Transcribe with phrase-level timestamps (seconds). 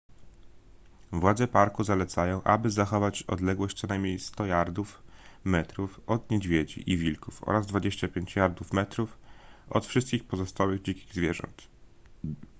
[1.11, 7.67] władze parku zalecają aby zachować odległość co najmniej 100 jardów/metrów od niedźwiedzi i wilków oraz
[7.67, 9.17] 25 jardów/metrów
[9.69, 11.67] od wszystkich pozostałych dzikich zwierząt!